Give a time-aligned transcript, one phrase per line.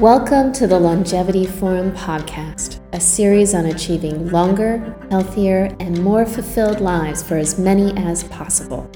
[0.00, 6.80] Welcome to the Longevity Forum podcast, a series on achieving longer, healthier, and more fulfilled
[6.80, 8.90] lives for as many as possible.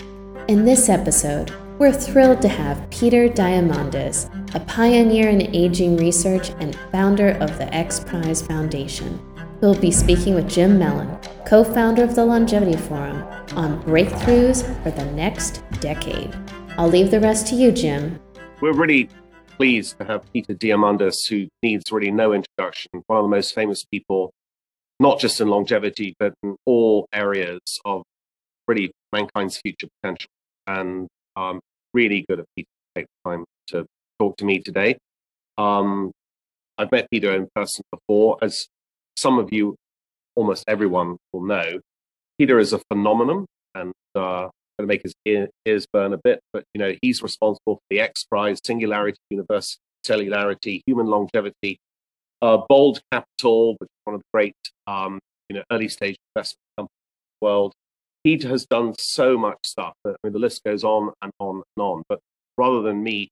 [0.48, 6.74] In this episode, we're thrilled to have Peter Diamandis, a pioneer in aging research and
[6.90, 9.18] founder of the X Prize Foundation,
[9.60, 13.22] who will be speaking with Jim Mellon, co founder of the Longevity Forum,
[13.56, 16.34] on breakthroughs for the next decade.
[16.78, 18.18] I'll leave the rest to you, Jim.
[18.62, 19.10] We're really
[19.56, 23.84] pleased to have Peter Diamandis, who needs really no introduction, one of the most famous
[23.84, 24.32] people,
[25.00, 28.02] not just in longevity, but in all areas of
[28.66, 30.28] really mankind's future potential.
[30.66, 31.60] And um,
[31.92, 33.86] really good of Peter to take the time to
[34.18, 34.96] talk to me today.
[35.58, 36.10] Um,
[36.78, 38.38] I've met Peter in person before.
[38.42, 38.66] As
[39.16, 39.76] some of you,
[40.34, 41.80] almost everyone will know,
[42.38, 44.48] Peter is a phenomenon and uh,
[44.78, 45.14] going to make his
[45.66, 49.78] ears burn a bit, but you know he's responsible for the X Prize, Singularity, Universe,
[50.06, 51.78] Cellularity, Human Longevity,
[52.42, 56.60] uh, Bold Capital, which is one of the great um, you know early stage investment
[56.78, 57.72] companies in the world.
[58.24, 59.92] He has done so much stuff.
[60.06, 62.02] I mean, the list goes on and on and on.
[62.08, 62.20] But
[62.56, 63.28] rather than me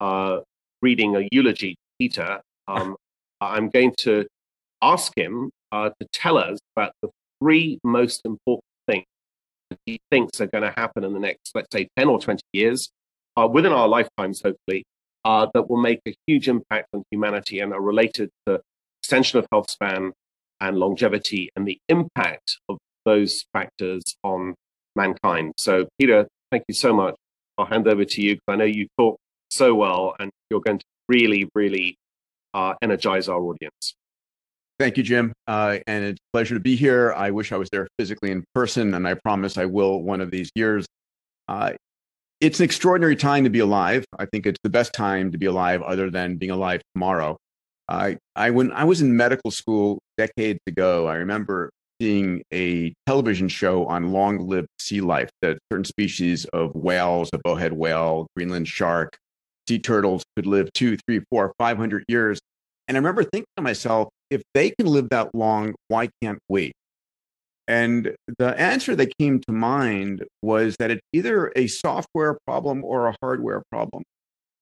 [0.00, 0.40] uh,
[0.82, 2.96] reading a eulogy to Peter, um,
[3.40, 4.26] I'm going to
[4.82, 7.08] ask him uh, to tell us about the
[7.40, 8.64] three most important
[9.86, 12.90] he thinks are going to happen in the next, let's say, 10 or 20 years,
[13.36, 14.84] uh, within our lifetimes, hopefully,
[15.24, 18.60] uh, that will make a huge impact on humanity and are related to
[19.02, 20.12] extension of health span
[20.60, 24.54] and longevity and the impact of those factors on
[24.96, 25.52] mankind.
[25.56, 27.14] So, Peter, thank you so much.
[27.58, 29.18] I'll hand over to you because I know you talk
[29.50, 31.96] so well and you're going to really, really
[32.52, 33.94] uh, energize our audience.
[34.78, 35.32] Thank you, Jim.
[35.46, 37.12] Uh, and it's a pleasure to be here.
[37.12, 40.30] I wish I was there physically in person, and I promise I will one of
[40.30, 40.84] these years.
[41.46, 41.72] Uh,
[42.40, 44.04] it's an extraordinary time to be alive.
[44.18, 47.36] I think it's the best time to be alive, other than being alive tomorrow.
[47.88, 51.70] I, I when I was in medical school decades ago, I remember
[52.00, 57.74] seeing a television show on long-lived sea life that certain species of whales, a bowhead
[57.74, 59.16] whale, Greenland shark,
[59.68, 62.40] sea turtles could live two, three, four, five hundred years.
[62.88, 66.72] And I remember thinking to myself, if they can live that long, why can't we?
[67.66, 73.06] And the answer that came to mind was that it's either a software problem or
[73.06, 74.02] a hardware problem,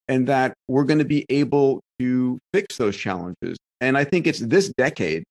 [0.09, 3.56] and that we're going to be able to fix those challenges.
[3.81, 5.25] And I think it's this decade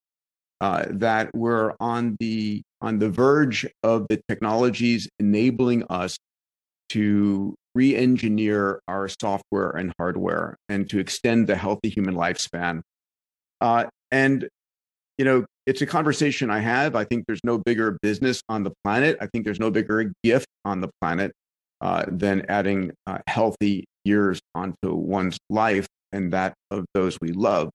[0.60, 6.18] uh, that we're on the on the verge of the technologies enabling us
[6.90, 12.82] to re-engineer our software and hardware and to extend the healthy human lifespan.
[13.62, 14.48] Uh, and,
[15.18, 16.96] you know, it's a conversation I have.
[16.96, 19.18] I think there's no bigger business on the planet.
[19.22, 21.32] I think there's no bigger gift on the planet
[21.82, 27.70] uh, than adding uh, healthy years onto one's life and that of those we love.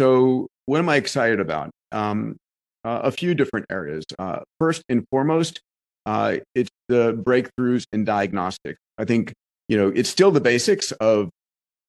[0.00, 1.70] So, what am I excited about?
[1.92, 2.36] Um,
[2.84, 4.04] uh, a few different areas.
[4.18, 5.60] Uh, first and foremost,
[6.06, 8.78] uh, it's the breakthroughs in diagnostics.
[8.98, 9.32] I think
[9.68, 11.30] you know it's still the basics of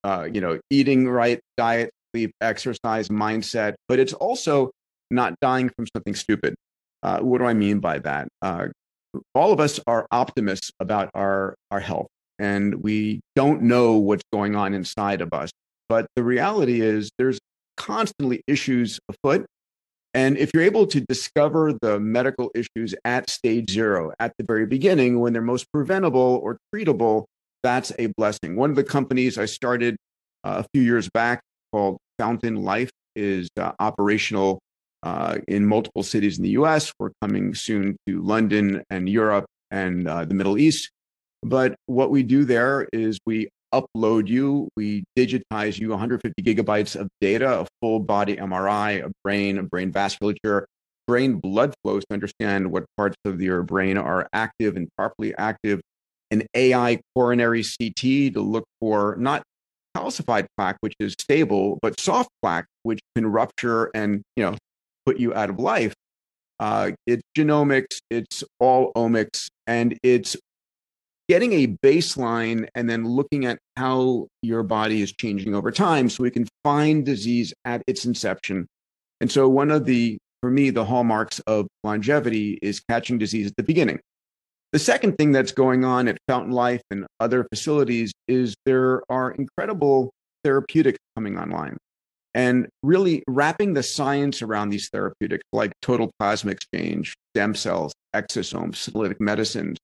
[0.04, 1.92] uh, you know eating right, diet,
[2.42, 4.72] exercise, mindset, but it's also
[5.12, 6.56] not dying from something stupid.
[7.02, 8.28] Uh, what do I mean by that?
[8.42, 8.68] Uh,
[9.36, 12.08] all of us are optimists about our, our health,
[12.40, 15.52] and we don't know what's going on inside of us.
[15.90, 17.40] But the reality is, there's
[17.78, 19.46] constantly issues afoot.
[20.16, 24.66] And if you're able to discover the medical issues at stage zero, at the very
[24.66, 27.26] beginning, when they're most preventable or treatable,
[27.64, 28.56] that's a blessing.
[28.56, 29.96] One of the companies I started
[30.44, 31.42] uh, a few years back
[31.72, 34.60] called Fountain Life is uh, operational
[35.04, 36.92] uh, in multiple cities in the US.
[37.00, 40.90] We're coming soon to London and Europe and uh, the Middle East.
[41.42, 47.10] But what we do there is we upload you, we digitize you 150 gigabytes of
[47.20, 50.64] data, a full body MRI, a brain, a brain vasculature,
[51.08, 55.82] brain blood flows to understand what parts of your brain are active and properly active,
[56.32, 59.44] an AI coronary CT to look for not
[59.96, 64.56] calcified plaque, which is stable, but soft plaque, which can rupture and you know
[65.06, 65.94] put you out of life.
[66.60, 70.38] Uh, it's genomics, it's all omics, and it's
[71.30, 76.24] getting a baseline and then looking at how your body is changing over time so
[76.24, 78.68] we can find disease at its inception.
[79.22, 83.56] And so, one of the, for me, the hallmarks of longevity is catching disease at
[83.56, 84.00] the beginning.
[84.74, 89.30] The second thing that's going on at Fountain Life and other facilities is there are
[89.30, 90.12] incredible
[90.44, 91.78] therapeutics coming online
[92.34, 98.78] and really wrapping the science around these therapeutics like total plasma exchange, stem cells, exosomes,
[98.78, 99.78] senolytic medicines,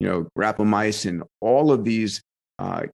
[0.00, 2.22] you know, rapamycin, all of these
[2.58, 2.84] uh,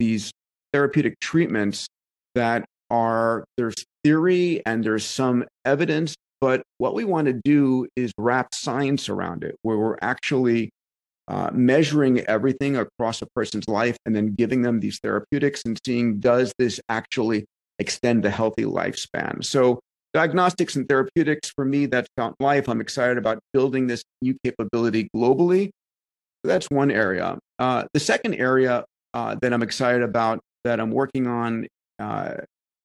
[0.00, 0.32] these
[0.72, 1.86] therapeutic treatments
[2.34, 8.10] that are there's theory and there's some evidence, but what we want to do is
[8.18, 10.70] wrap science around it, where we're actually
[11.30, 16.18] uh, measuring everything across a person's life and then giving them these therapeutics and seeing
[16.18, 17.46] does this actually
[17.78, 19.44] extend a healthy lifespan.
[19.44, 19.80] So
[20.12, 22.68] diagnostics and therapeutics for me that's Fountain Life.
[22.68, 25.70] I'm excited about building this new capability globally.
[26.42, 27.38] That's one area.
[27.58, 28.84] Uh, the second area
[29.14, 31.66] uh, that i'm excited about that i'm working on
[31.98, 32.34] uh,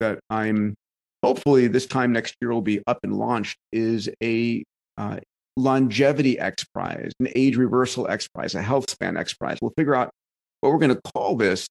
[0.00, 0.74] that i'm
[1.22, 4.64] hopefully this time next year will be up and launched is a
[4.98, 5.18] uh,
[5.56, 9.94] longevity x prize an age reversal x prize a health span x prize we'll figure
[9.94, 10.10] out
[10.60, 11.66] what we're going to call this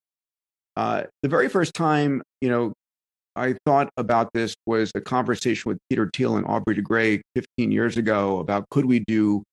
[0.75, 2.73] uh, the very first time you know
[3.35, 7.71] I thought about this was a conversation with Peter Thiel and Aubrey de Grey 15
[7.71, 9.43] years ago about could we do,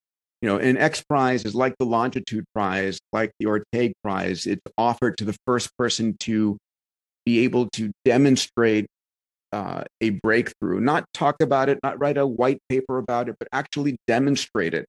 [0.41, 4.47] you know, an X Prize is like the Longitude Prize, like the Orteig Prize.
[4.47, 6.57] It's offered to the first person to
[7.27, 8.87] be able to demonstrate
[9.53, 13.49] uh, a breakthrough, not talk about it, not write a white paper about it, but
[13.53, 14.87] actually demonstrate it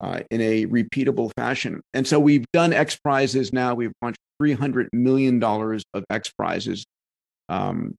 [0.00, 1.80] uh, in a repeatable fashion.
[1.94, 3.74] And so we've done X Prizes now.
[3.74, 6.84] We've launched $300 million of X Prizes.
[7.48, 7.94] Um,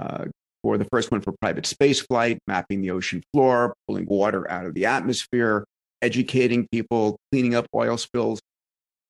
[0.00, 0.26] uh,
[0.62, 4.64] for the first one for private space flight, mapping the ocean floor, pulling water out
[4.64, 5.64] of the atmosphere,
[6.02, 8.40] educating people, cleaning up oil spills.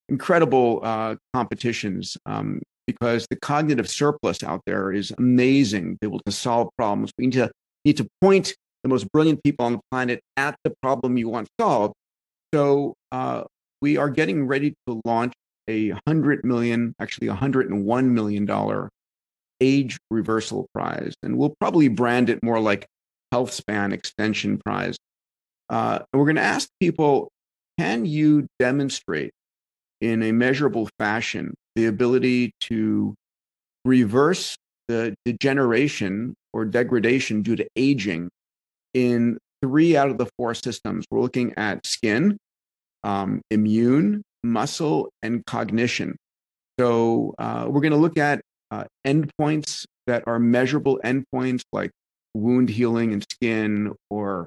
[0.08, 5.98] Incredible uh, competitions um, because the cognitive surplus out there is amazing.
[6.00, 7.10] Be able to solve problems.
[7.18, 7.50] We need to
[7.84, 11.48] need to point the most brilliant people on the planet at the problem you want
[11.60, 11.94] solved.
[12.52, 13.44] So uh,
[13.80, 15.32] we are getting ready to launch
[15.68, 18.90] a hundred million, actually a hundred and one million dollar
[19.60, 22.86] Age Reversal Prize, and we'll probably brand it more like
[23.30, 24.96] Health Span Extension Prize.
[25.70, 27.30] Uh, and we're going to ask people
[27.78, 29.32] can you demonstrate
[30.00, 33.14] in a measurable fashion the ability to
[33.84, 34.56] reverse
[34.88, 38.28] the degeneration or degradation due to aging
[38.94, 41.04] in three out of the four systems?
[41.10, 42.36] We're looking at skin,
[43.04, 46.16] um, immune, muscle, and cognition.
[46.78, 48.40] So uh, we're going to look at
[48.70, 51.90] uh, endpoints that are measurable endpoints like
[52.34, 54.46] wound healing and skin or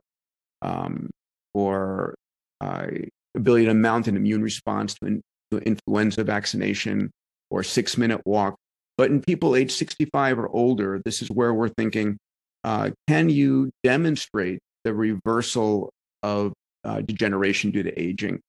[0.62, 1.10] um,
[1.54, 2.16] or
[2.62, 2.88] uh,
[3.36, 5.22] ability to mount an immune response to,
[5.60, 7.12] influenza vaccination
[7.50, 8.56] or six minute walk.
[8.98, 12.18] But in people age 65 or older, this is where we're thinking
[12.64, 15.92] uh, can you demonstrate the reversal
[16.24, 16.54] of
[16.84, 18.40] uh, degeneration due to aging?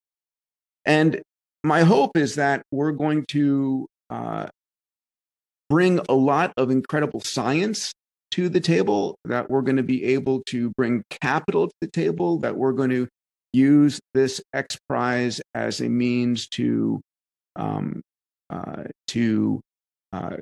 [0.87, 1.21] And
[1.63, 4.47] my hope is that we're going to uh,
[5.69, 7.93] bring a lot of incredible science
[8.31, 12.39] to the table, that we're going to be able to bring capital to the table,
[12.39, 13.09] that we're going to
[13.53, 17.01] use this X Prize as a means to
[17.57, 18.03] um,
[18.51, 19.61] uh, to
[20.13, 20.37] uh,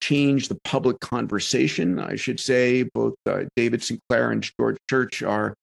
[0.00, 1.98] change the public conversation.
[1.98, 5.54] I should say both uh, David Sinclair and George Church are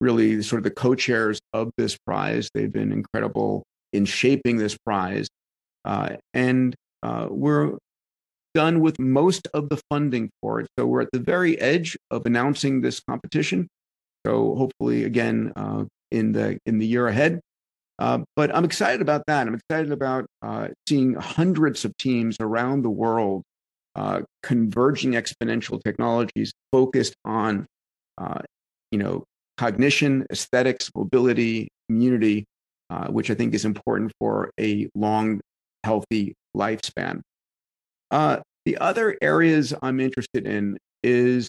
[0.00, 2.50] really sort of the co-chairs of this prize.
[2.54, 5.28] They've been incredible in shaping this prize,
[5.84, 7.78] uh, and uh, we're
[8.54, 10.68] done with most of the funding for it.
[10.78, 13.68] So we're at the very edge of announcing this competition.
[14.26, 17.40] So hopefully, again, uh, in the in the year ahead.
[17.98, 19.46] Uh, but I'm excited about that.
[19.46, 23.42] I'm excited about uh, seeing hundreds of teams around the world
[23.96, 27.66] uh, converging exponential technologies focused on,
[28.18, 28.40] uh,
[28.92, 29.24] you know,
[29.56, 32.44] cognition, aesthetics, mobility, immunity,
[32.90, 35.40] uh, which I think is important for a long,
[35.82, 37.22] healthy lifespan.
[38.12, 41.48] Uh, the other areas I'm interested in is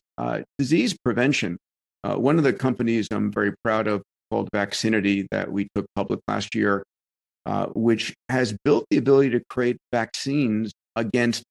[0.58, 1.58] disease prevention.
[2.04, 6.56] One of the companies I'm very proud of called Vaxxinity that we took public last
[6.56, 6.84] year,
[7.46, 11.44] uh, which has built the ability to create vaccines against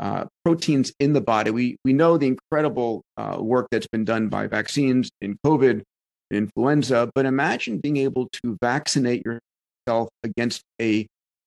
[0.00, 1.50] uh, proteins in the body.
[1.50, 5.82] We, we know the incredible uh, work that's been done by vaccines in COVID,
[6.30, 11.06] influenza, but imagine being able to vaccinate yourself against a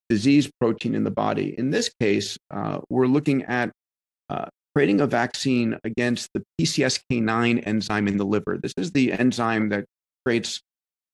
[0.10, 1.54] disease protein in the body.
[1.58, 3.72] In this case, uh, we're looking at
[4.30, 8.58] uh, creating a vaccine against the PCSK9 enzyme in the liver.
[8.58, 9.86] This is the enzyme that
[10.26, 10.62] creates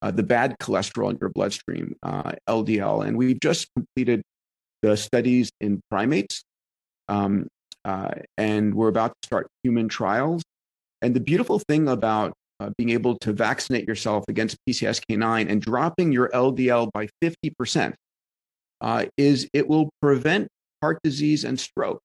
[0.02, 3.00] uh, the bad cholesterol in your bloodstream, LDL.
[3.00, 4.22] Uh, and we've just completed
[4.82, 6.44] the studies in primates.
[7.08, 7.48] Um,
[7.84, 10.44] uh, and we're about to start human trials.
[11.02, 16.12] And the beautiful thing about uh, being able to vaccinate yourself against PCSK9 and dropping
[16.12, 17.94] your LDL by 50%
[18.82, 20.48] uh, is it will prevent
[20.82, 22.02] heart disease and stroke,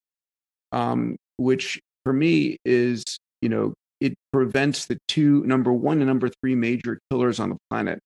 [0.73, 3.05] um, which for me is,
[3.41, 7.57] you know, it prevents the two, number one and number three major killers on the
[7.71, 8.01] planet.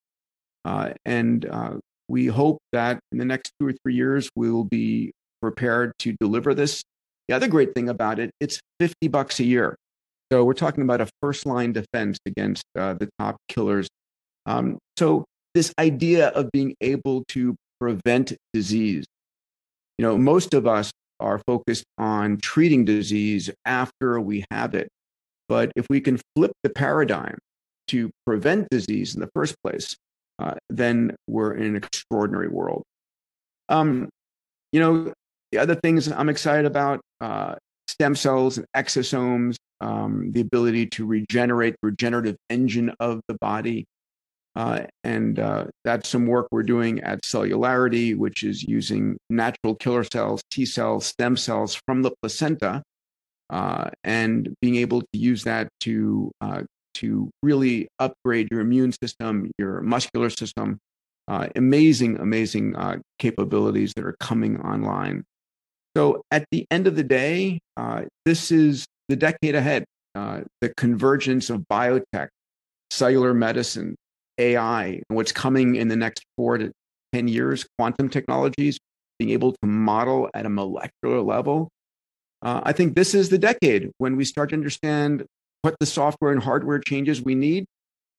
[0.65, 1.73] Uh, and uh,
[2.07, 5.11] we hope that in the next two or three years, we will be
[5.41, 6.83] prepared to deliver this
[7.27, 9.75] The other great thing about it, it's 50 bucks a year.
[10.31, 13.87] So we're talking about a first line defense against uh, the top killers.
[14.45, 19.05] Um, so this idea of being able to prevent disease,
[19.97, 24.89] you know, most of us are focused on treating disease after we have it.
[25.47, 27.37] But if we can flip the paradigm
[27.89, 29.95] to prevent disease in the first place,
[30.39, 32.83] uh, then we're in an extraordinary world.
[33.69, 34.09] Um,
[34.71, 35.13] you know,
[35.51, 37.55] the other things I'm excited about uh,
[37.87, 43.85] stem cells and exosomes, um, the ability to regenerate, the regenerative engine of the body.
[44.55, 50.03] Uh, and uh, that's some work we're doing at Cellularity, which is using natural killer
[50.03, 52.81] cells, T cells, stem cells from the placenta,
[53.49, 56.63] uh, and being able to use that to uh,
[56.95, 60.79] to really upgrade your immune system, your muscular system.
[61.27, 65.23] Uh, amazing, amazing uh, capabilities that are coming online.
[65.97, 67.59] So at the end of the day,
[68.25, 69.85] this is the decade ahead.
[70.13, 72.29] the convergence of biotech,
[72.91, 73.95] cellular medicine,
[74.37, 76.71] AI, and what's coming in the next four to
[77.13, 78.77] 10 years, quantum technologies,
[79.19, 81.69] being able to model at a molecular level.
[82.45, 85.25] Uh, I think this is the decade when we start to understand
[85.63, 87.65] what the software and hardware changes we need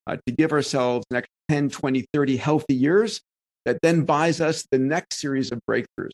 [0.08, 3.20] uh, to give ourselves the next 10, 20, 30 healthy years
[3.66, 6.10] that then buys us the next series of breakthroughs.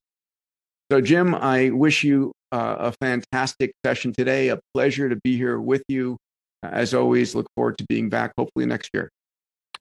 [0.91, 4.49] So, Jim, I wish you uh, a fantastic session today.
[4.49, 6.19] A pleasure to be here with you.
[6.63, 9.09] As always, look forward to being back hopefully next year.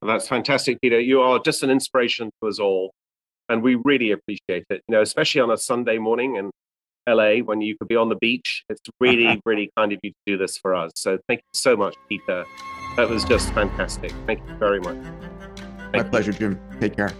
[0.02, 1.02] That's fantastic, Peter.
[1.02, 2.92] You are just an inspiration to us all,
[3.50, 4.82] and we really appreciate it.
[4.88, 6.50] You know, especially on a Sunday morning in
[7.08, 8.64] LA when you could be on the beach.
[8.70, 10.92] It's really, really kind of you to do this for us.
[10.96, 12.46] So thank you so much, Peter.
[12.96, 14.14] That was just fantastic.
[14.26, 14.98] Thank you very much.
[15.56, 16.10] Thank My you.
[16.10, 16.60] pleasure, Jim.
[16.80, 17.12] Take care.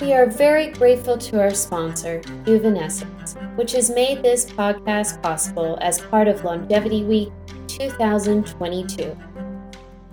[0.00, 6.00] We are very grateful to our sponsor, Juvenescence, which has made this podcast possible as
[6.00, 7.30] part of Longevity Week
[7.68, 9.16] 2022.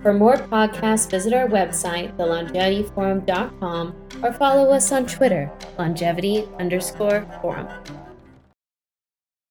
[0.01, 7.67] For more podcasts, visit our website, thelongevityforum.com, or follow us on Twitter, longevity underscore forum.